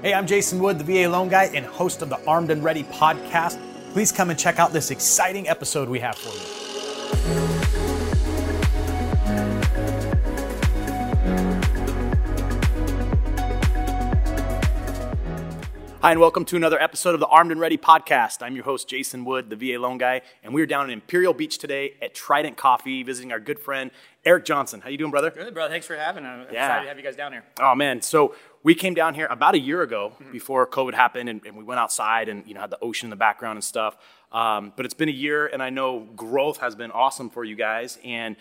[0.00, 2.84] Hey, I'm Jason Wood, the VA Loan Guy and host of the Armed and Ready
[2.84, 3.58] podcast.
[3.92, 6.28] Please come and check out this exciting episode we have for
[7.52, 7.57] you.
[16.08, 18.40] Hi, and welcome to another episode of the Armed and Ready podcast.
[18.40, 21.58] I'm your host, Jason Wood, the VA Loan Guy, and we're down in Imperial Beach
[21.58, 23.90] today at Trident Coffee, visiting our good friend
[24.24, 24.80] Eric Johnson.
[24.80, 25.30] How you doing, brother?
[25.30, 25.68] Good, bro.
[25.68, 26.30] Thanks for having me.
[26.30, 26.64] I'm Yeah.
[26.64, 27.44] excited to have you guys down here.
[27.60, 31.44] Oh man, so we came down here about a year ago before COVID happened, and,
[31.44, 33.98] and we went outside and you know had the ocean in the background and stuff.
[34.32, 37.54] Um, but it's been a year, and I know growth has been awesome for you
[37.54, 37.98] guys.
[38.02, 38.36] And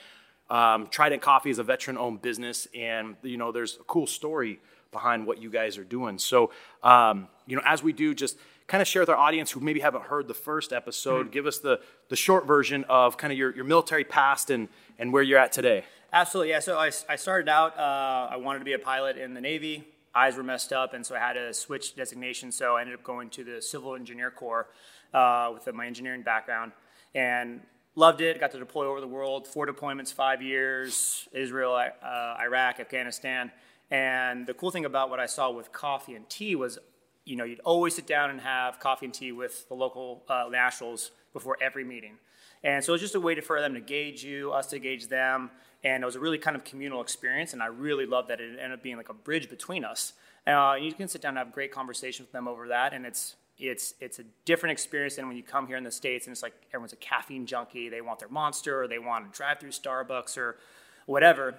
[0.49, 4.61] um, Trident Coffee is a veteran-owned business, and you know there's a cool story
[4.98, 6.18] behind what you guys are doing.
[6.18, 6.52] So
[6.84, 8.38] um, you know, as we do, just
[8.68, 11.32] kind of share with our audience who maybe haven't heard the first episode.
[11.32, 11.80] Give us the
[12.10, 14.68] the short version of kind of your, your military past and
[15.00, 15.84] and where you're at today.
[16.14, 16.60] Absolutely, yeah.
[16.60, 19.84] So I, I started out, uh, I wanted to be a pilot in the Navy.
[20.16, 22.52] Eyes were messed up, and so I had to switch designation.
[22.52, 24.67] So I ended up going to the Civil Engineer Corps
[25.14, 26.72] uh, with my engineering background
[27.14, 27.61] and
[27.95, 28.39] loved it.
[28.39, 33.52] Got to deploy over the world, four deployments, five years Israel, uh, Iraq, Afghanistan.
[33.89, 36.77] And the cool thing about what I saw with coffee and tea was
[37.27, 40.45] you know, you'd always sit down and have coffee and tea with the local uh,
[40.49, 42.13] nationals before every meeting.
[42.63, 44.80] And so it was just a way to, for them to gauge you, us to
[44.80, 45.52] gauge them.
[45.83, 47.53] And it was a really kind of communal experience.
[47.53, 50.13] And I really loved that it ended up being like a bridge between us.
[50.47, 52.93] Uh, you can sit down and have great conversations with them over that.
[52.93, 56.27] And it's, it's, it's a different experience than when you come here in the States
[56.27, 57.89] and it's like everyone's a caffeine junkie.
[57.89, 60.58] They want their monster or they want to drive through Starbucks or
[61.05, 61.55] whatever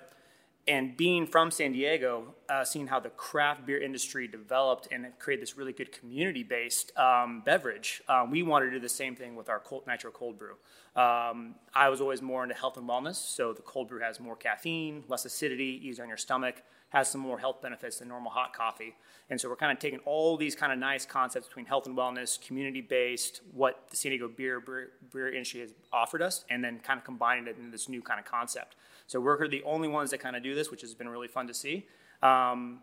[0.69, 5.43] and being from San Diego, uh, seeing how the craft beer industry developed and created
[5.43, 9.49] this really good community-based um, beverage, um, we wanted to do the same thing with
[9.49, 10.57] our cold, nitro cold brew.
[10.95, 14.37] Um, I was always more into health and wellness, so the cold brew has more
[14.37, 18.53] caffeine, less acidity, easier on your stomach, has some more health benefits than normal hot
[18.53, 18.95] coffee.
[19.31, 21.97] And so we're kind of taking all these kind of nice concepts between health and
[21.97, 26.81] wellness, community-based, what the San Diego beer, beer, beer industry has offered us, and then
[26.81, 28.75] kind of combining it into this new kind of concept.
[29.09, 31.49] So we're the only ones that kind of do this, which has been really fun
[31.49, 31.87] to see.
[32.23, 32.81] Um,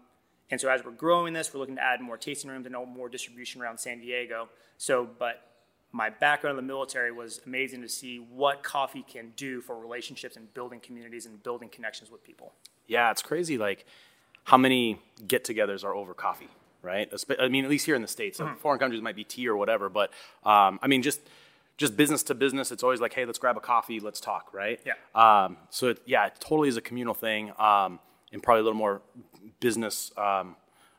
[0.52, 3.09] and so as we're growing this, we're looking to add more tasting rooms and more
[3.09, 4.50] distribution around San Diego.
[4.78, 5.41] So, but
[5.91, 10.35] my background in the military was amazing to see what coffee can do for relationships
[10.35, 12.53] and building communities and building connections with people.
[12.88, 13.58] Yeah, it's crazy.
[13.58, 13.85] Like
[14.46, 16.50] how many get-togethers are over coffee,
[16.81, 17.12] right?
[17.40, 18.40] I mean, at least here in the states.
[18.40, 18.56] Mm-hmm.
[18.56, 20.12] Foreign countries might be tea or whatever, but
[20.44, 21.22] um, I mean, just
[21.78, 24.80] just business to business, it's always like, hey, let's grab a coffee, let's talk, right?
[24.86, 24.94] Yeah.
[25.13, 28.00] Um, so it, yeah, it totally is a communal thing, um,
[28.31, 29.02] and probably a little more
[29.59, 30.56] business um,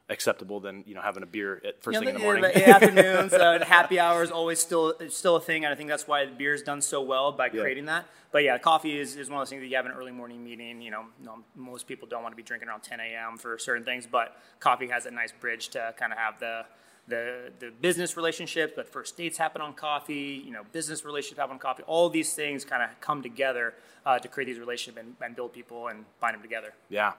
[0.08, 2.42] acceptable than you know having a beer at first You thing know, in the morning.
[2.42, 5.88] the- the afternoons, uh, happy hour is always still still a thing, and I think
[5.88, 7.62] that's why the beer's done so well by Yeah.
[7.62, 8.06] creating that.
[8.32, 10.44] But yeah, coffee is, is one of those things that you have an early morning
[10.44, 10.82] meeting.
[10.82, 13.38] You know, no, most people don't want to be drinking around 10 a.m.
[13.38, 16.66] for certain things, but coffee has a nice bridge to kind of have the
[17.08, 20.42] the the business relationships, but first dates happen on coffee.
[20.44, 21.82] You know, business relationships happen on coffee.
[21.86, 23.74] All these things kind of come together
[24.04, 26.74] uh, to create these relationships and, and build people and bind them together.
[26.88, 27.12] yeah,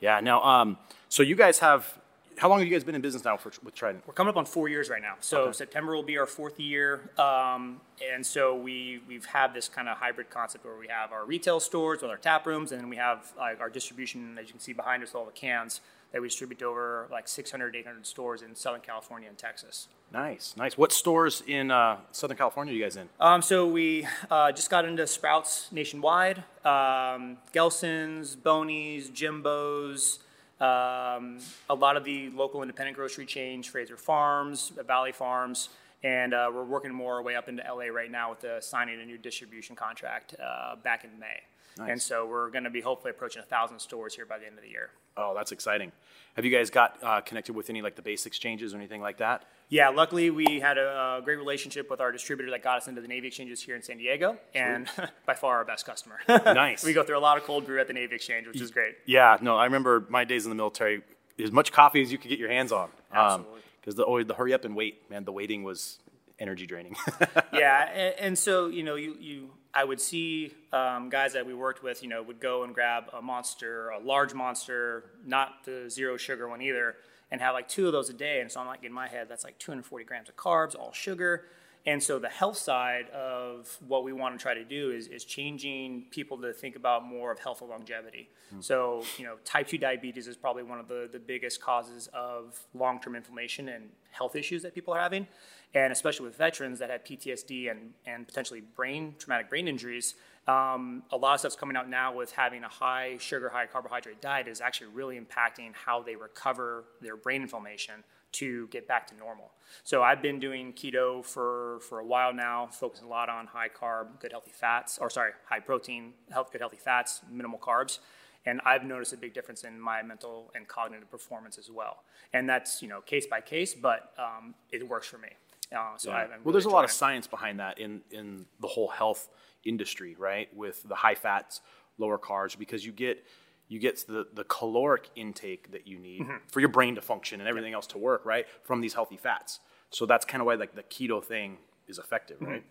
[0.00, 0.20] yeah.
[0.20, 1.98] Now, um, so you guys have
[2.38, 4.02] how long have you guys been in business now for, with Trident?
[4.06, 5.16] We're coming up on four years right now.
[5.20, 5.52] So Okay.
[5.52, 7.80] September will be our fourth year, um,
[8.12, 11.60] and so we we've had this kind of hybrid concept where we have our retail
[11.60, 14.38] stores with our tap rooms, and then we have like our distribution.
[14.38, 15.80] As you can see behind us, all the cans
[16.12, 19.88] that we distribute to over like 600, 800 stores in Southern California and Texas.
[20.12, 20.76] Nice, nice.
[20.76, 23.08] What stores in uh, Southern California are you guys in?
[23.20, 30.18] Um, so we uh, just got into Sprouts nationwide, um, Gelson's, Boney's, Jimbo's,
[30.60, 31.38] um,
[31.70, 35.70] a lot of the local independent grocery chains, Frazier Farms, Valley Farms,
[36.02, 39.00] and uh, we're working more our way up into LA right now with the signing
[39.00, 41.40] a new distribution contract uh, back in May.
[41.78, 41.90] Nice.
[41.90, 44.56] And so we're going to be hopefully approaching a thousand stores here by the end
[44.56, 44.90] of the year.
[45.16, 45.92] Oh, that's exciting.
[46.34, 49.18] Have you guys got uh, connected with any like the base exchanges or anything like
[49.18, 49.44] that?
[49.68, 53.00] Yeah, luckily we had a, a great relationship with our distributor that got us into
[53.00, 54.88] the Navy exchanges here in San Diego, and
[55.26, 56.18] by far our best customer.
[56.28, 56.84] Nice.
[56.84, 58.94] we go through a lot of cold brew at the Navy exchange, which is great.
[59.06, 61.02] Yeah, no, I remember my days in the military.
[61.42, 62.90] As much coffee as you could get your hands on.
[63.12, 63.60] Absolutely.
[63.80, 65.24] Because the always the hurry up and wait, man.
[65.24, 65.98] The waiting was
[66.38, 66.96] energy draining.
[67.52, 71.54] yeah, and, and so you know, you, you I would see um, guys that we
[71.54, 75.88] worked with, you know, would go and grab a monster, a large monster, not the
[75.88, 76.96] zero sugar one either,
[77.30, 78.40] and have like two of those a day.
[78.40, 81.44] And so I'm like in my head, that's like 240 grams of carbs, all sugar.
[81.86, 85.24] And so the health side of what we want to try to do is, is
[85.24, 88.28] changing people to think about more of health and longevity.
[88.60, 92.58] So, you know, type 2 diabetes is probably one of the, the biggest causes of
[92.74, 95.26] long-term inflammation and health issues that people are having.
[95.72, 100.16] And especially with veterans that have PTSD and, and potentially brain, traumatic brain injuries,
[100.48, 104.20] um, a lot of stuff's coming out now with having a high sugar, high carbohydrate
[104.20, 109.16] diet is actually really impacting how they recover their brain inflammation to get back to
[109.16, 109.50] normal.
[109.84, 113.68] So I've been doing keto for, for a while now, focusing a lot on high
[113.68, 117.98] carb, good healthy fats, or sorry, high protein, health, good healthy fats, minimal carbs.
[118.46, 122.04] And I've noticed a big difference in my mental and cognitive performance as well.
[122.32, 125.28] And that's, you know, case by case, but um, it works for me.
[125.76, 126.16] Uh, so Yeah.
[126.16, 126.94] I, well, really there's a lot enjoying of it.
[126.94, 129.28] science behind that in in the whole health
[129.64, 130.48] industry, right?
[130.56, 131.60] With the high fats,
[131.98, 133.24] lower carbs, because you get
[133.70, 136.36] you get the the caloric intake that you need Mm-hmm.
[136.52, 138.44] for your brain to function and everything else to work, right?
[138.68, 139.60] From these healthy fats.
[139.90, 141.56] So that's kind of why like the keto thing
[141.88, 142.50] is effective, Mm-hmm.
[142.52, 142.64] right?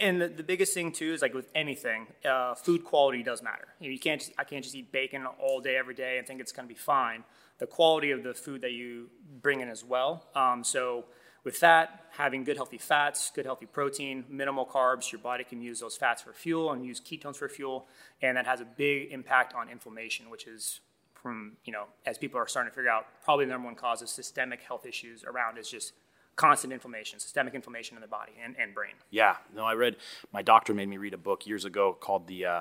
[0.00, 3.68] And the, the biggest thing too is like with anything, uh, food quality does matter.
[3.80, 6.26] You, know, you can't just, I can't just eat bacon all day every day and
[6.26, 7.24] think it's going to be fine.
[7.58, 9.08] The quality of the food that you
[9.40, 10.26] bring in as well.
[10.34, 11.06] Um, so
[11.44, 15.80] with that, having good healthy fats, good healthy protein, minimal carbs, your body can use
[15.80, 17.86] those fats for fuel and use ketones for fuel,
[18.20, 20.80] and that has a big impact on inflammation, which is
[21.14, 24.02] from you know as people are starting to figure out probably the number one cause
[24.02, 25.92] of systemic health issues around is just
[26.36, 28.92] constant inflammation, systemic inflammation in the body and, and brain.
[29.10, 29.96] Yeah, no, I read.
[30.32, 32.60] My doctor made me read a book years ago called the uh,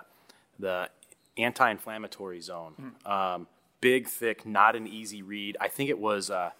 [0.59, 0.89] the
[1.37, 2.73] Anti-Inflammatory Zone.
[2.79, 3.11] Mm-hmm.
[3.11, 3.47] Um,
[3.79, 5.57] big, thick, not an easy read.
[5.61, 6.29] I think it was.
[6.29, 6.51] Uh,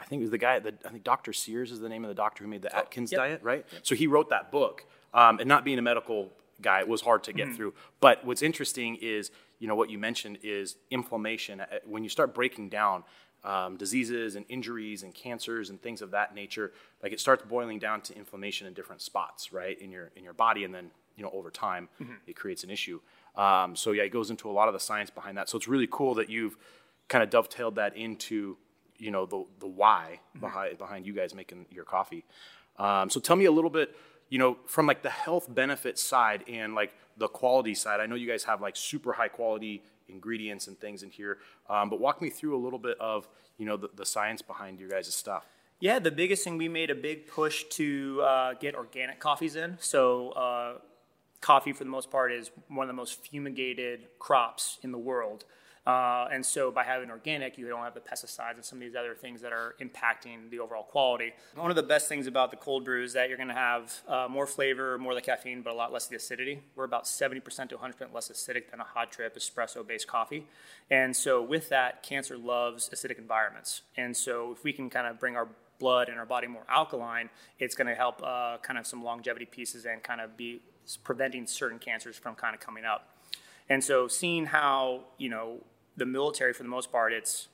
[0.00, 0.58] I think it was the guy.
[0.58, 1.32] The, I think Dr.
[1.32, 3.18] Sears is the name of the doctor who made the Atkins yep.
[3.20, 3.64] diet, right?
[3.82, 4.84] So he wrote that book.
[5.14, 6.30] Um, and not being a medical
[6.62, 7.48] guy, it was hard to Mm-hmm.
[7.50, 7.74] get through.
[8.00, 11.60] But what's interesting is, you know, what you mentioned is inflammation.
[11.60, 13.04] Uh, When you start breaking down
[13.44, 16.72] um, diseases and injuries and cancers and things of that nature,
[17.02, 20.32] like it starts boiling down to inflammation in different spots, right, in your in your
[20.32, 21.88] body, and then you know over time
[22.26, 23.00] it creates an issue.
[23.36, 25.48] Um, so yeah, it goes into a lot of the science behind that.
[25.48, 26.56] So it's really cool that you've
[27.08, 28.56] kind of dovetailed that into
[29.02, 32.24] you know the the why behind behind you guys making your coffee.
[32.78, 33.94] Um, so tell me a little bit,
[34.30, 38.00] you know, from like the health benefit side and like the quality side.
[38.00, 41.38] I know you guys have like super high quality ingredients and things in here,
[41.68, 43.28] um, but walk me through a little bit of
[43.58, 45.46] you know the, the science behind your guys' stuff.
[45.80, 49.78] Yeah, the biggest thing we made a big push to uh, get organic coffees in.
[49.80, 50.74] So, uh,
[51.40, 55.44] coffee for the most part is one of the most fumigated crops in the world.
[55.84, 58.94] Uh, and so, by having organic, you don't have the pesticides and some of these
[58.94, 61.32] other things that are impacting the overall quality.
[61.56, 63.92] One of the best things about the cold brew is that you're going to have
[64.06, 66.60] uh, more flavor, more of the caffeine, but a lot less of the acidity.
[66.76, 70.46] We're about 70% to 100% less acidic than a hot drip espresso based coffee.
[70.88, 73.82] And so, with that, cancer loves acidic environments.
[73.96, 75.48] And so, if we can kind of bring our
[75.80, 77.28] blood and our body more alkaline,
[77.58, 80.60] it's going to help uh, kind of some longevity pieces and kind of be
[81.02, 83.08] preventing certain cancers from kind of coming up.
[83.68, 85.58] And so seeing how, you know,
[85.96, 87.48] the military for the most part, it's,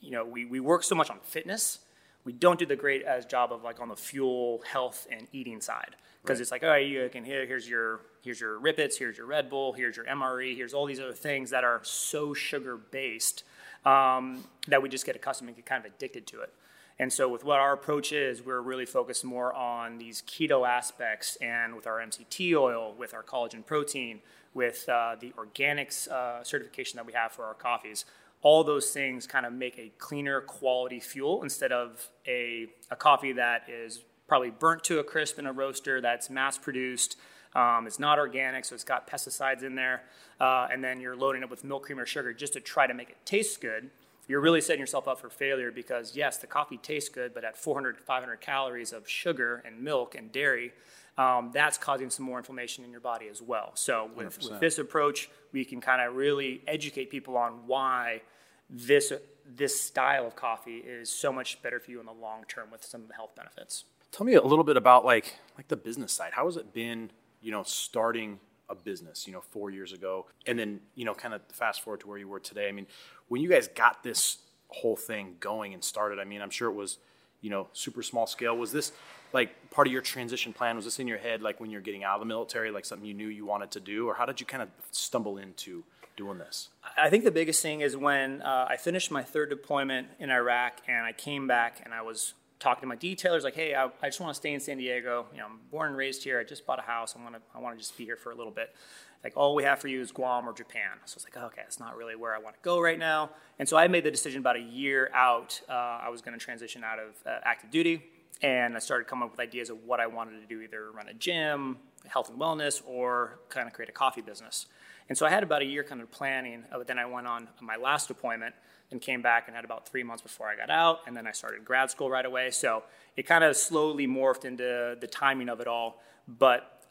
[0.00, 1.80] you know, we, we work so much on fitness.
[2.24, 5.60] We don't do the great as job of like on the fuel, health, and eating
[5.60, 5.96] side.
[6.22, 9.18] Because it's like, all right, you can here, here's your here's your Rip Its, here's
[9.18, 12.78] your Red Bull, here's your MRE, here's all these other things that are so sugar
[12.78, 13.44] based
[13.84, 16.54] um, that we just get accustomed and get kind of addicted to it.
[16.98, 21.36] And so, with what our approach is, we're really focused more on these keto aspects,
[21.42, 24.20] and with our MCT oil, with our collagen protein,
[24.54, 28.04] with uh, the organics uh, certification that we have for our coffees.
[28.42, 33.32] All those things kind of make a cleaner quality fuel instead of a, a coffee
[33.32, 37.16] that is probably burnt to a crisp in a roaster that's mass produced.
[37.54, 40.02] Um, it's not organic, so it's got pesticides in there.
[40.40, 42.94] Uh, and then you're loading it with milk, cream, or sugar just to try to
[42.94, 43.90] make it taste good
[44.26, 47.56] you're really setting yourself up for failure because yes, the coffee tastes good, but at
[47.56, 50.72] 400 500 calories of sugar and milk and dairy,
[51.16, 53.72] um, that's causing some more inflammation in your body as well.
[53.74, 58.22] So with, with this approach, we can kind of really educate people on why
[58.68, 59.12] this
[59.46, 62.82] this style of coffee is so much better for you in the long term with
[62.82, 63.84] some of the health benefits.
[64.10, 66.32] Tell me a little bit about like like the business side.
[66.32, 67.10] How has it been,
[67.42, 71.34] you know, starting a business, you know, four years ago, and then you know, kind
[71.34, 72.68] of fast forward to where you were today.
[72.68, 72.86] I mean,
[73.28, 76.74] when you guys got this whole thing going and started, I mean, I'm sure it
[76.74, 76.98] was,
[77.40, 78.56] you know, super small scale.
[78.56, 78.92] Was this
[79.34, 80.76] like part of your transition plan?
[80.76, 83.06] Was this in your head, like when you're getting out of the military, like something
[83.06, 85.84] you knew you wanted to do, or how did you kind of stumble into
[86.16, 86.68] doing this?
[86.96, 90.80] I think the biggest thing is when uh, I finished my third deployment in Iraq
[90.86, 94.06] and I came back and I was talking to my detailers like, hey, I, I
[94.06, 95.26] just want to stay in San Diego.
[95.32, 96.38] You know, I'm born and raised here.
[96.38, 97.14] I just bought a house.
[97.18, 98.74] I want to I want to just be here for a little bit.
[99.22, 100.90] Like all we have for you is Guam or Japan.
[101.06, 103.30] So it's like, okay, it's not really where I want to go right now.
[103.58, 105.62] And so I made the decision about a year out.
[105.68, 108.02] Uh, I was going to transition out of uh, active duty,
[108.44, 111.08] and I started coming up with ideas of what I wanted to do: either run
[111.08, 114.66] a gym, health and wellness, or kind of create a coffee business.
[115.08, 117.26] And so I had about a year kind of planning, uh, but then I went
[117.26, 118.54] on my last deployment
[118.90, 121.32] and came back and had about three months before I got out, and then I
[121.32, 122.50] started grad school right away.
[122.50, 122.82] So
[123.16, 126.02] it kind of slowly morphed into the timing of it all.
[126.28, 126.82] But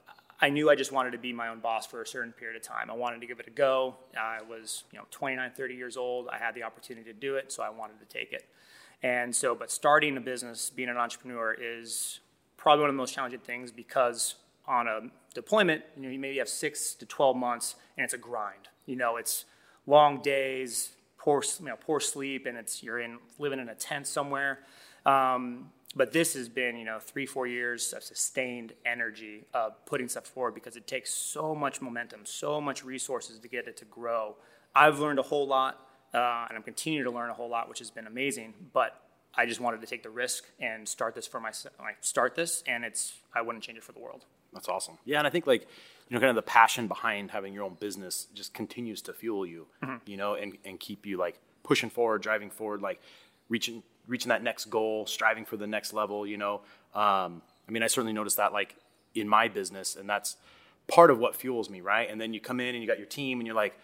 [0.41, 2.63] I knew I just wanted to be my own boss for a certain period of
[2.63, 2.89] time.
[2.89, 3.95] I wanted to give it a go.
[4.19, 6.29] I was, you know, 29, 30 years old.
[6.29, 8.45] I had the opportunity to do it, so I wanted to take it.
[9.03, 12.21] And so, but starting a business, being an entrepreneur is
[12.57, 15.01] probably one of the most challenging things because on a
[15.33, 18.69] deployment, you know, you maybe have six to 12 months and it's a grind.
[18.85, 19.43] You know, it's
[19.85, 24.07] long days, poor, you know, poor sleep, and it's, you're in, living in a tent
[24.07, 24.59] somewhere.
[25.05, 30.07] Um, but this has been you know three four years of sustained energy of putting
[30.07, 33.85] stuff forward because it takes so much momentum so much resources to get it to
[33.85, 34.35] grow
[34.75, 37.79] i've learned a whole lot uh, and i'm continuing to learn a whole lot which
[37.79, 39.01] has been amazing but
[39.35, 42.63] i just wanted to take the risk and start this for myself like start this
[42.67, 45.47] and it's i wouldn't change it for the world that's awesome yeah and i think
[45.47, 45.61] like
[46.09, 49.45] you know kind of the passion behind having your own business just continues to fuel
[49.45, 49.95] you mm-hmm.
[50.05, 52.99] you know and, and keep you like pushing forward driving forward like
[53.49, 56.25] reaching reaching that next goal, striving for the next level.
[56.27, 56.61] You know,
[56.93, 58.75] um, I mean, I certainly noticed that like
[59.15, 60.35] in my business, and that's
[60.87, 62.09] part of what fuels me, right?
[62.09, 63.77] And then you come in and you got your team, and you're like,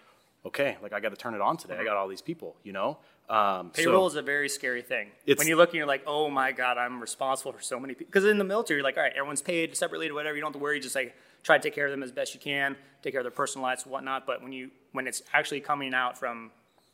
[0.46, 1.78] okay, like I got to turn it on today.
[1.80, 2.98] I got all these people, you know.
[3.30, 5.10] Um, Payroll so is a very scary thing.
[5.36, 8.08] When you look and you're like, oh my god, I'm responsible for so many people.
[8.12, 10.36] Because in the military, you're like, all right, everyone's paid separately to whatever.
[10.36, 10.80] You don't have to worry.
[10.80, 13.26] Just like try to take care of them as best you can, take care of
[13.26, 14.26] their personal lives, and whatnot.
[14.26, 16.52] But when you when it's actually coming out from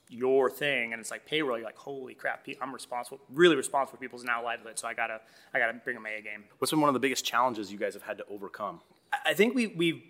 [0.10, 4.00] your thing and it's like payroll you're like holy crap i'm responsible really responsible for
[4.00, 5.20] people's now livelihood so i gotta
[5.54, 7.96] i gotta bring my a game what's been one of the biggest challenges you guys
[7.96, 8.80] have had to overcome
[9.25, 10.04] i think we we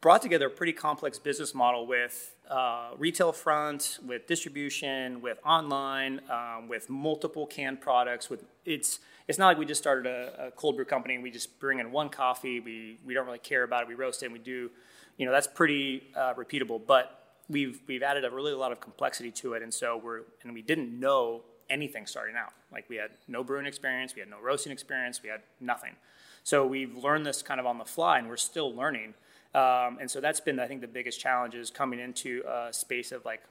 [0.00, 6.20] brought together a pretty complex business model with uh, retail front with distribution with online
[6.30, 10.50] um, with multiple canned products with it's it's not like we just started a, a
[10.52, 13.62] cold brew company and we just bring in one coffee we we don't really care
[13.62, 14.70] about it we roast it and we do
[15.16, 18.80] you know that's pretty uh, repeatable but we've we've added a really a lot of
[18.80, 22.52] complexity to it, and so we're and we didn't know anything starting out.
[22.72, 25.96] Like we had no brewing experience, we had no roasting experience, we had nothing.
[26.42, 29.14] So we've learned this kind of on the fly, and we're still learning.
[29.54, 33.10] Um, and so that's been, I think, the biggest challenge is coming into a space
[33.12, 33.42] of like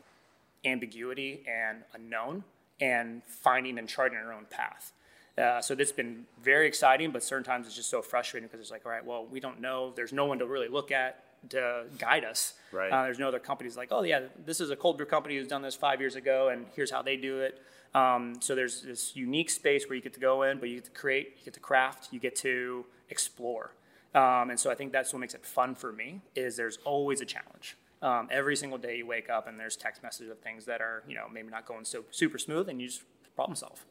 [0.65, 2.43] ambiguity and unknown,
[2.81, 4.93] and finding and charting our own path.
[5.37, 8.71] Uh, so has been very exciting, but certain times it's just so frustrating because it's
[8.71, 9.93] like, all right, well, we don't know.
[9.95, 12.55] There's no one to really look at to guide us.
[12.73, 12.91] Right.
[12.91, 15.47] Uh, there's no other companies like, oh yeah, this is a cold brew company who's
[15.47, 17.61] done this five years ago, and here's how they do it.
[17.95, 20.85] Um, so there's this unique space where you get to go in, but you get
[20.85, 23.71] to create, you get to craft, you get to explore.
[24.15, 27.21] Um, and so I think that's what makes it fun for me is there's always
[27.21, 27.77] a challenge.
[28.01, 31.03] Um, every single day you wake up and there's text messages of things that are
[31.07, 33.03] you know maybe not going so super smooth, and you just
[33.35, 33.85] problem solve.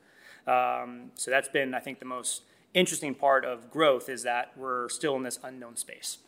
[0.47, 2.43] Um, so that's been I think the most
[2.75, 6.19] interesting part of growth is that we're still in this unknown space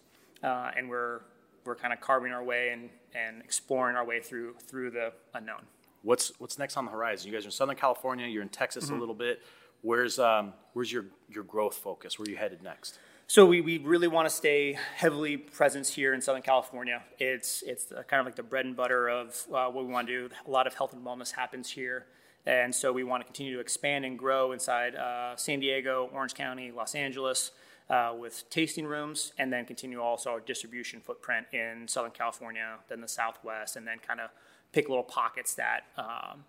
[0.43, 1.21] uh, and we're
[1.65, 5.63] we're kind of carving our way and, and exploring our way through through the unknown.
[6.03, 7.29] What's what's next on the horizon?
[7.31, 8.27] You guys are in Southern California.
[8.27, 8.97] You're in Texas mm-hmm.
[8.97, 9.41] a little bit.
[9.83, 12.19] Where's um, where's your your growth focus?
[12.19, 12.99] Where are you headed next?
[13.31, 17.05] So we, we really want to stay heavily present here in Southern California.
[17.21, 20.29] It's it's kind of like the bread and butter of uh, what we want to
[20.29, 20.35] do.
[20.49, 22.07] A lot of health and wellness happens here,
[22.45, 26.35] and so we want to continue to expand and grow inside uh, San Diego, Orange
[26.35, 27.53] County, Los Angeles
[27.89, 33.01] uh, with tasting rooms, and then continue also our distribution footprint in Southern California, then
[33.01, 34.31] the Southwest, and then kind of
[34.73, 36.43] pick little pockets that um,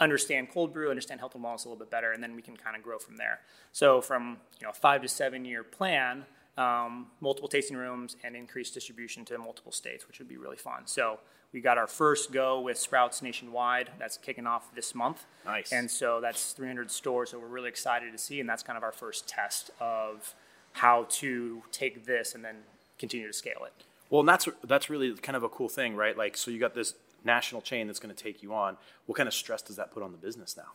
[0.00, 2.56] understand cold brew, understand health and wellness a little bit better, and then we can
[2.56, 3.40] kind of grow from there.
[3.72, 6.24] So from you know five to seven year plan,
[6.56, 10.86] um, multiple tasting rooms and increased distribution to multiple states, which would be really fun.
[10.86, 11.20] So
[11.52, 13.90] we got our first go with Sprouts nationwide.
[13.98, 15.26] That's kicking off this month.
[15.44, 15.72] Nice.
[15.72, 17.30] And so that's 300 stores.
[17.30, 20.34] So we're really excited to see, and that's kind of our first test of
[20.72, 22.56] how to take this and then
[22.98, 23.84] continue to scale it.
[24.10, 26.16] Well, and that's that's really kind of a cool thing, right?
[26.16, 28.76] Like, so you got this national chain that's going to take you on.
[29.06, 30.70] What kind of stress does that put on the business now?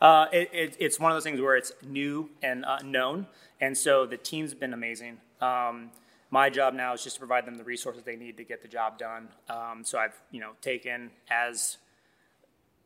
[0.00, 3.26] Uh, it, it, it's one of those things where it's new and unknown,
[3.60, 5.18] and so the team's been amazing.
[5.40, 5.90] Um,
[6.30, 8.68] my job now is just to provide them the resources they need to get the
[8.68, 9.28] job done.
[9.48, 11.78] Um, so I've you know taken as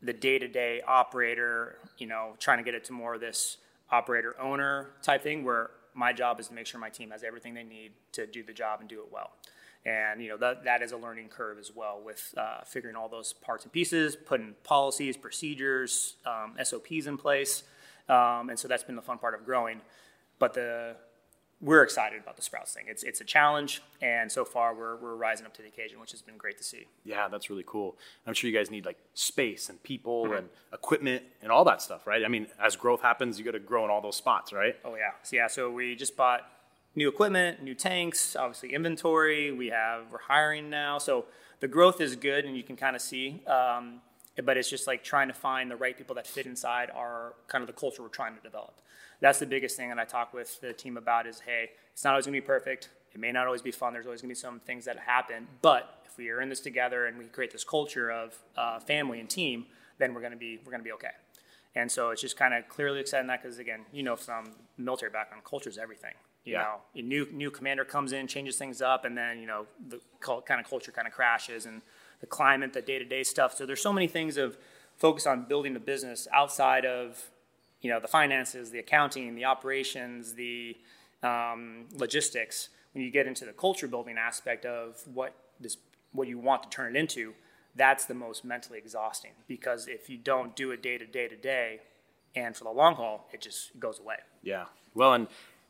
[0.01, 3.57] the day-to-day operator, you know, trying to get it to more of this
[3.91, 7.55] operator owner type thing where my job is to make sure my team has everything
[7.55, 9.31] they need to do the job and do it well.
[9.87, 13.07] And you know that that is a learning curve as well with uh, figuring all
[13.07, 17.63] those parts and pieces, putting policies, procedures, um, SOPs in place,
[18.09, 19.79] um, and so that's been the fun part of growing.
[20.39, 20.97] But the
[21.59, 22.85] we're excited about the Sprouts thing.
[22.87, 26.11] It's it's a challenge, and so far we're we're rising up to the occasion, which
[26.11, 26.85] has been great to see.
[27.05, 27.97] Yeah, that's really cool.
[28.27, 30.33] I'm sure you guys need like space and people mm-hmm.
[30.33, 32.25] and equipment and all that stuff, right?
[32.25, 34.75] I mean, as growth happens, you got to grow in all those spots, right?
[34.83, 35.47] Oh yeah, so, yeah.
[35.47, 36.41] So we just bought
[36.97, 39.53] new equipment, new tanks, obviously inventory.
[39.53, 41.27] We have we're hiring now, so
[41.61, 43.41] the growth is good, and you can kind of see.
[43.47, 44.01] Um,
[44.43, 47.61] but it's just like trying to find the right people that fit inside our kind
[47.61, 48.81] of the culture we're trying to develop
[49.19, 52.11] that's the biggest thing that I talk with the team about is, hey, it's not
[52.11, 52.89] always going to be perfect.
[53.13, 53.93] It may not always be fun.
[53.93, 55.47] There's always going to be some things that happen.
[55.61, 59.19] But if we are in this together and we create this culture of uh, family
[59.19, 59.65] and team,
[59.97, 61.11] then we're to be we're to be okay.
[61.75, 65.11] And so it's just kind of clearly exciting that because again, you know, from military
[65.11, 66.13] background, culture is everything.
[66.47, 66.61] You Yeah.
[66.61, 69.99] know, a new new commander comes in, changes things up, and then you know the
[70.21, 71.81] cult, kind of culture kind of crashes and
[72.21, 73.53] the climate, the day to day stuff.
[73.55, 74.57] So there's so many things of
[74.95, 77.31] focus on building the business outside of
[77.81, 80.77] you know the finances, the accounting, the operations, the
[81.21, 82.69] um, logistics.
[82.93, 85.75] When you get into the culture building aspect of what this
[86.13, 87.33] what you want to turn it into,
[87.75, 91.35] that's the most mentally exhausting because if you don't do it day to day to
[91.35, 91.81] day,
[92.35, 94.19] and for the long haul, it just goes away.
[94.41, 94.65] Yeah.
[94.95, 95.27] Well, and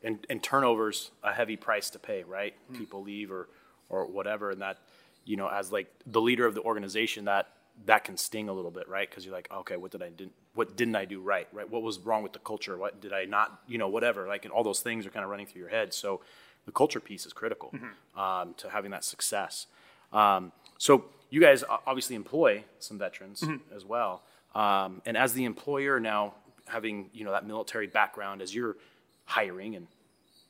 [0.07, 2.53] and, and turnovers a heavy price to pay, right?
[2.77, 3.49] People leave or
[3.89, 4.77] or whatever, and that
[5.25, 7.49] you know, as like the leader of the organization, that
[7.85, 9.07] that can sting a little bit, right?
[9.09, 11.47] Because you're like, okay, what did I didn't what didn't I do right?
[11.51, 11.69] Right?
[11.69, 12.77] What was wrong with the culture?
[12.77, 13.59] What did I not?
[13.67, 14.27] You know, whatever.
[14.27, 15.93] Like, and all those things are kind of running through your head.
[15.93, 16.21] So
[16.65, 17.73] the culture piece is critical
[18.15, 19.67] um, to having that success.
[20.13, 23.43] Um, so you guys obviously employ some veterans
[23.75, 24.23] as well,
[24.55, 26.33] um, and as the employer now,
[26.65, 28.77] having you know that military background, as you're
[29.25, 29.87] hiring and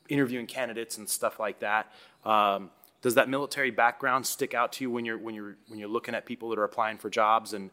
[0.08, 1.92] interviewing candidates and stuff like that,
[2.24, 5.88] um, does that military background stick out to you when you're when you're when you're
[5.88, 7.70] looking at people that are applying for jobs and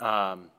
[0.00, 0.50] um,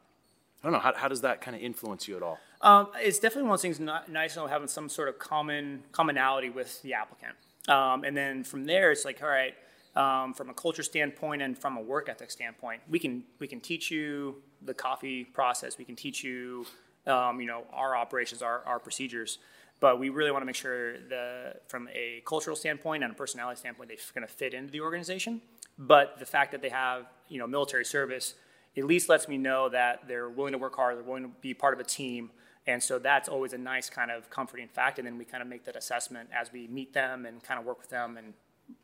[0.61, 2.39] I don't know how, how does that kind of influence you at all?
[2.61, 5.83] Um, it's definitely one of those things ni- nice to having some sort of common
[5.91, 7.35] commonality with the applicant.
[7.69, 9.53] Um, and then from there, it's like, all right,
[9.95, 13.59] um, from a culture standpoint and from a work ethic standpoint, we can we can
[13.61, 15.77] teach you the coffee process.
[15.77, 16.65] We can teach you,
[17.07, 19.39] um, you know, our operations, our, our procedures.
[19.79, 23.59] But we really want to make sure that from a cultural standpoint and a personality
[23.59, 25.41] standpoint, they're going to fit into the organization.
[25.77, 28.35] But the fact that they have, you know, military service
[28.77, 31.53] at least lets me know that they're willing to work hard, they're willing to be
[31.53, 32.31] part of a team.
[32.67, 34.99] And so that's always a nice kind of comforting fact.
[34.99, 37.65] And then we kind of make that assessment as we meet them and kind of
[37.65, 38.33] work with them and,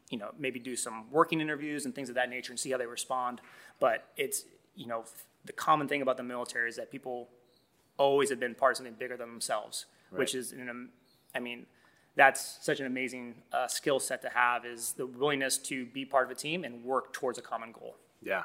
[0.09, 2.77] you know, maybe do some working interviews and things of that nature and see how
[2.77, 3.41] they respond.
[3.79, 5.03] But it's, you know,
[5.43, 7.29] the common thing about the military is that people
[7.97, 10.89] always have been part of something bigger than themselves, which is, an,
[11.33, 11.65] I mean,
[12.15, 16.25] that's such an amazing uh, skill set to have is the willingness to be part
[16.25, 17.97] of a team and work towards a common goal.
[18.21, 18.43] Yeah,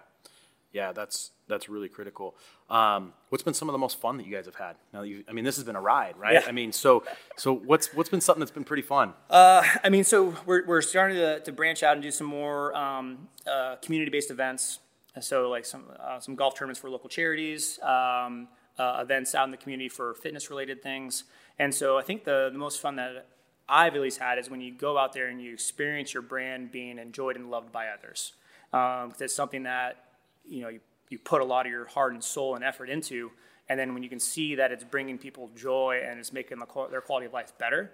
[0.72, 2.36] yeah, that's that's really critical.
[2.68, 4.76] Um, what's been some of the most fun that you guys have had?
[4.92, 6.34] Now, you, I mean, this has been a ride, right?
[6.34, 6.42] Yeah.
[6.46, 7.04] I mean, so
[7.36, 9.14] so what's what's been something that's been pretty fun?
[9.30, 13.28] I mean, so we're, we're starting to, to branch out and do some more um,
[13.50, 14.80] uh, community-based events.
[15.20, 18.46] So like some uh, some golf tournaments for local charities, um,
[18.78, 21.24] uh, events out in the community for fitness-related things.
[21.58, 23.26] And so I think the, the most fun that
[23.68, 26.72] I've at least had is when you go out there and you experience your brand
[26.72, 28.32] being enjoyed and loved by others.
[28.72, 30.04] Um, it's something that
[30.48, 33.30] you know you, you put a lot of your heart and soul and effort into,
[33.68, 36.66] and then when you can see that it's bringing people joy and it's making the,
[36.90, 37.92] their quality of life better,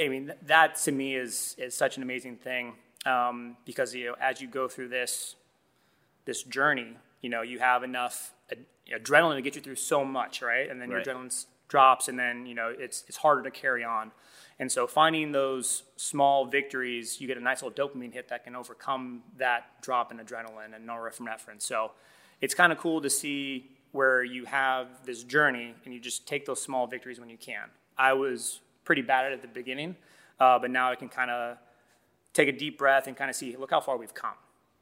[0.00, 4.16] I mean, that to me is is such an amazing thing um, because you know
[4.20, 5.36] as you go through this
[6.24, 8.34] this journey, you know you have enough
[8.92, 10.70] adrenaline to get you through so much, right?
[10.70, 11.04] And then Right.
[11.04, 14.12] your adrenaline drops, and then you know it's it's harder to carry on.
[14.58, 18.56] And so finding those small victories, you get a nice little dopamine hit that can
[18.56, 21.60] overcome that drop in adrenaline and norepinephrine.
[21.60, 21.92] So
[22.40, 26.46] it's kind of cool to see where you have this journey and you just take
[26.46, 27.68] those small victories when you can.
[27.98, 29.96] I was pretty bad at it at the beginning,
[30.40, 31.58] uh, but now I can kind of
[32.32, 34.34] take a deep breath and kind of see, look how far we've come.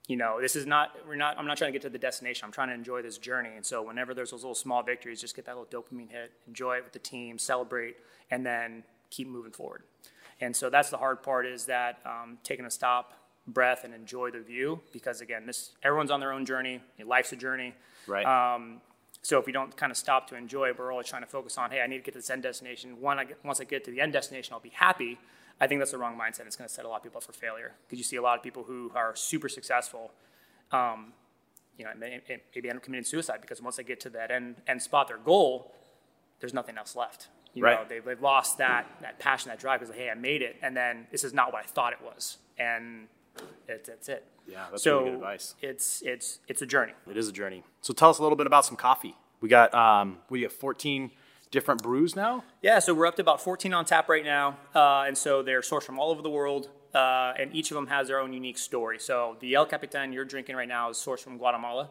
[0.07, 2.45] You know, this is not, we're not, I'm not trying to get to the destination.
[2.45, 3.51] I'm trying to enjoy this journey.
[3.57, 6.77] And so whenever there's those little small victories, just get that little dopamine hit, enjoy
[6.77, 7.97] it with the team, celebrate,
[8.31, 9.83] and then keep moving forward.
[10.41, 13.15] And so that's the hard part is that um, taking a stop,
[13.47, 16.81] breath, and enjoy the view because again, this everyone's on their own journey.
[17.05, 17.75] Life's a journey.
[18.07, 18.27] Right.
[18.27, 18.81] Um,
[19.23, 21.57] so if we don't kind of stop to enjoy it, we're always trying to focus
[21.57, 23.01] on, hey, I need to get to this end destination.
[23.01, 25.19] One, I get, once I get to the end destination, I'll be happy.
[25.61, 26.47] I think that's the wrong mindset.
[26.47, 28.23] It's going to set a lot of people up for failure because you see a
[28.23, 30.11] lot of people who are super successful,
[30.73, 31.13] um,
[31.79, 34.11] you know, and may- and maybe end up committing suicide because once they get to
[34.11, 35.73] that end, end spot, their goal,
[36.41, 37.29] there's nothing else left.
[37.55, 37.89] You know, Right.
[37.89, 41.07] they've, they've lost that, that passion, that drive because, hey, I made it, and then
[41.13, 42.39] this is not what I thought it was.
[42.59, 43.07] And
[43.69, 44.25] it, that's it.
[44.47, 45.55] Yeah, that's so really good advice.
[45.63, 46.93] It's, it's, it's a journey.
[47.09, 47.63] It is a journey.
[47.81, 49.15] So tell us a little bit about some coffee.
[49.41, 51.11] We got um, we have 14
[51.55, 52.43] different brews now.
[52.61, 55.61] Yeah, so we're up to about 14 on tap right now, uh, and so they're
[55.61, 58.59] sourced from all over the world, uh, and each of them has their own unique
[58.59, 58.99] story.
[58.99, 61.91] So the El Capitan you're drinking right now is sourced from Guatemala,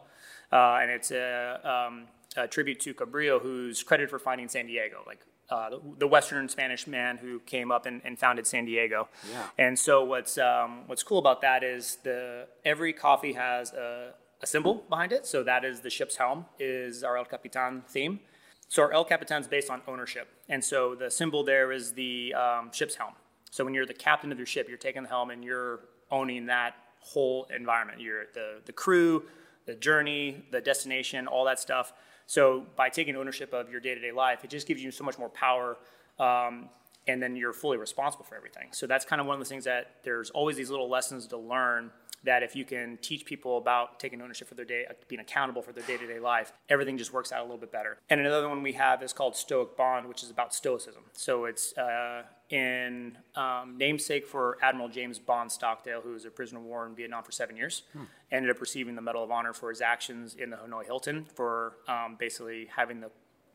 [0.52, 2.04] uh, and it's a, um,
[2.36, 6.46] a tribute to Cabrillo, who's credited for finding San Diego, like uh, the, the Western
[6.48, 9.08] Spanish man who came up and, and founded San Diego.
[9.30, 9.46] Yeah.
[9.58, 14.46] And so what's um, what's cool about that is the every coffee has a, a
[14.46, 15.26] symbol behind it.
[15.26, 18.20] So that is the ship's helm, is our El Capitan theme.
[18.68, 22.34] So our El Capitan is based on ownership, and so the symbol there is the
[22.34, 23.12] um, ship's helm.
[23.50, 26.46] So when you're the captain of your ship, you're taking the helm and you're owning
[26.46, 28.00] that whole environment.
[28.00, 29.24] You're the the crew,
[29.66, 31.92] the journey, the destination, all that stuff.
[32.26, 35.28] So by taking ownership of your day-to-day life, it just gives you so much more
[35.28, 35.76] power.
[36.18, 36.70] Um,
[37.06, 38.68] and then you're fully responsible for everything.
[38.72, 41.36] So that's kind of one of the things that there's always these little lessons to
[41.36, 41.90] learn
[42.24, 45.72] that if you can teach people about taking ownership for their day, being accountable for
[45.72, 47.98] their day-to-day life, everything just works out a little bit better.
[48.10, 51.02] And another one we have is called Stoic Bond, which is about stoicism.
[51.12, 56.60] So it's uh, in um, namesake for Admiral James Bond Stockdale, who was a prisoner
[56.60, 58.04] of war in Vietnam for seven years, hmm.
[58.30, 61.76] ended up receiving the Medal of Honor for his actions in the Hanoi Hilton for
[61.88, 63.10] um, basically having the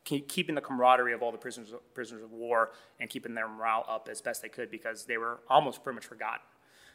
[0.05, 4.07] keeping the camaraderie of all the prisoners prisoners of war and keeping their morale up
[4.09, 6.41] as best they could because they were almost pretty much forgotten.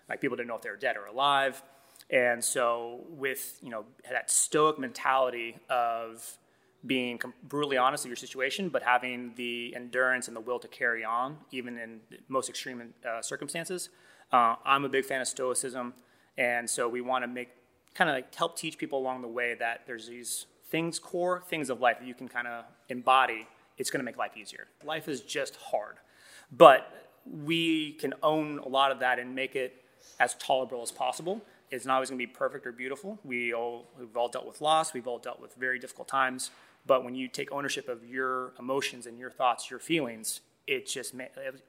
[0.09, 1.63] Like people didn't know if they were dead or alive.
[2.11, 6.39] And so, with you know that stoic mentality of
[6.87, 11.03] being brutally honest with your situation, but having the endurance and the will to carry
[11.03, 13.89] on, even in the most extreme uh, circumstances,
[14.33, 15.95] uh, I'm a big fan of stoicism,
[16.37, 17.49] and so we want to make
[17.95, 21.71] kind of like help teach people along the way that there's these things, core things
[21.71, 23.47] of life that you can kind of embody.
[23.79, 24.67] It's going to make life easier.
[24.85, 25.97] Life is just hard,
[26.53, 29.84] but we can own a lot of that and make it
[30.21, 31.43] as tolerable as possible.
[31.71, 33.19] It's not always going to be perfect or beautiful.
[33.25, 34.93] We all, we've all dealt with loss.
[34.95, 36.51] We've all dealt with very difficult times.
[36.87, 41.15] But when you take ownership of your emotions and your thoughts, your feelings, it just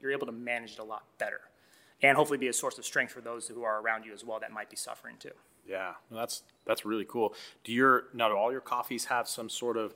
[0.01, 1.41] you're able to manage it a lot better,
[2.01, 4.39] and hopefully be a source of strength for those who are around you as well
[4.39, 5.31] that might be suffering too.
[5.67, 7.33] Yeah, that's that's really cool.
[7.63, 9.93] Do your now do all your coffees have some sort of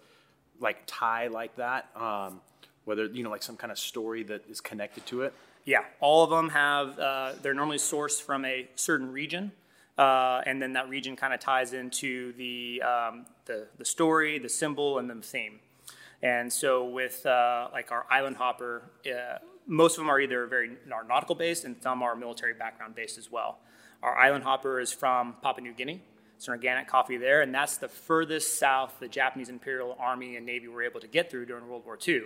[0.60, 1.90] like tie like that?
[1.96, 2.42] Um,
[2.86, 5.34] whether you know like some kind of story that is connected to it?
[5.70, 6.98] Yeah, all of them have.
[6.98, 9.52] Uh, they're normally sourced from a certain region,
[10.00, 14.50] uh, and then that region kind of ties into the, um, the the story, the
[14.50, 15.60] symbol, and the theme.
[16.24, 20.72] And so with uh, like our island hopper, uh, most of them are either very
[20.88, 23.60] nautical based, and some are military background based as well.
[24.02, 26.02] Our island hopper is from Papua New Guinea.
[26.36, 30.48] It's an organic coffee there, and that's the furthest south the Japanese Imperial Army and
[30.48, 32.24] Navy were able to get through during World War II.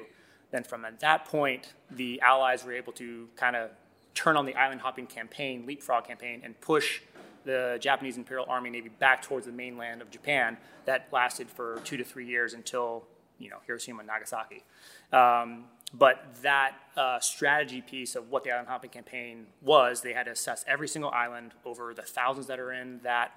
[0.53, 3.71] Then from that point, the Allies were able to kind of
[4.13, 7.01] turn on the island hopping campaign, leapfrog campaign, and push
[7.43, 10.57] the Japanese Imperial Army Navy back towards the mainland of Japan.
[10.85, 13.03] That lasted for two to three years until
[13.39, 14.63] you know Hiroshima and Nagasaki.
[15.11, 20.25] Um, but that uh, strategy piece of what the island hopping campaign was, they had
[20.25, 23.31] to assess every single island over the thousands that are in that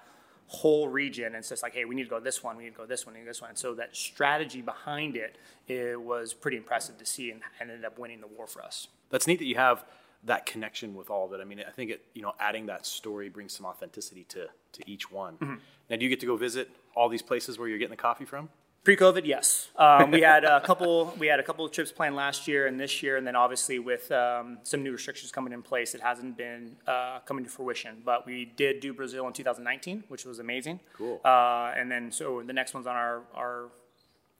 [0.47, 1.27] whole region.
[1.27, 2.85] And it's just like hey we need to go this one we need to go
[2.85, 3.49] this one we need to this one.
[3.49, 7.85] And so that strategy behind it, it was pretty impressive to see and, and ended
[7.85, 8.87] up winning the war for us.
[9.09, 9.85] That's neat that you have
[10.23, 11.41] that connection with all of it.
[11.41, 14.89] I mean i think it you know adding that story brings some authenticity to to
[14.89, 15.35] each one.
[15.35, 15.55] Mm-hmm.
[15.89, 18.25] now do you get to go visit all these places where you're getting the coffee
[18.25, 18.49] from
[18.87, 19.67] Pre-COVID, yes.
[19.75, 21.13] Um, we had a couple.
[21.19, 23.79] We had a couple of trips planned last year and this year, and then obviously
[23.79, 28.01] with um, some new restrictions coming in place, it hasn't been uh, coming to fruition.
[28.05, 30.79] But we did do Brazil in 2019, which was amazing.
[30.93, 31.19] Cool.
[31.25, 33.65] Uh, and then so the next one's on our our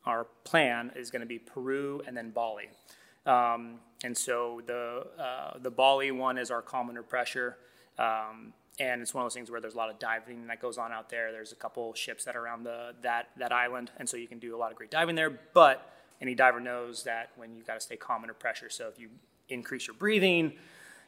[0.05, 2.69] our plan is going to be Peru and then Bali.
[3.25, 7.57] Um, and so the uh, the Bali one is our calm under pressure.
[8.79, 10.91] And it's one of those things where there's a lot of diving that goes on
[10.91, 11.31] out there.
[11.31, 14.39] There's a couple ships that are around the that that island, and so you can
[14.39, 15.31] do a lot of great diving there.
[15.53, 18.69] But any diver knows that when you've got to stay calm under pressure.
[18.69, 19.09] So if you
[19.49, 20.53] increase your breathing,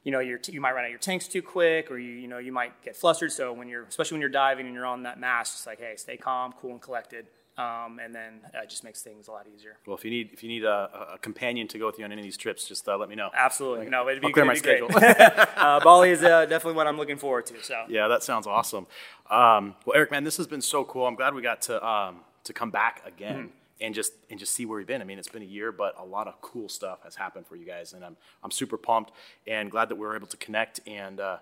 [0.04, 2.52] you know you might run out your tanks too quick, or you you know you
[2.52, 3.32] might get flustered.
[3.32, 5.94] So when you're especially when you're diving and you're on that mast, it's like hey,
[5.96, 7.28] stay calm, cool, and collected
[7.60, 9.78] um, and then uh, it just makes things a lot easier.
[9.86, 12.12] Well, if you need if you need a, a companion to go with you on
[12.12, 13.30] any of these trips, just uh, let me know.
[13.34, 14.90] Absolutely, like, no, it'd be, I'll clear my schedule.
[14.96, 17.62] uh, Bali is uh, definitely what I'm looking forward to.
[17.62, 18.88] So yeah, that sounds awesome.
[19.30, 21.06] Um, well, Eric, man, this has been so cool.
[21.06, 23.36] I'm glad we got to um, to come back again.
[23.36, 23.54] Mm-hmm.
[23.82, 25.02] And just and just see where we've been.
[25.02, 27.56] I mean, it's been a year, but a lot of cool stuff has happened for
[27.56, 29.14] you guys, and I'm I'm super pumped
[29.48, 31.38] and glad that we were able to connect and uh,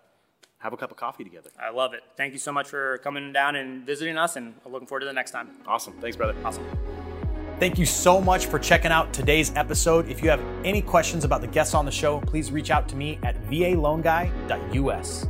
[0.59, 1.49] have a cup of coffee together.
[1.59, 2.01] I love it.
[2.15, 5.05] Thank you so much for coming down and visiting us, and I'm looking forward to
[5.05, 5.49] the next time.
[5.67, 5.93] Awesome.
[6.01, 6.35] Thanks, brother.
[6.43, 6.65] Awesome.
[7.59, 10.09] Thank you so much for checking out today's episode.
[10.09, 12.95] If you have any questions about the guests on the show, please reach out to
[12.95, 15.27] me at valoanguy.us.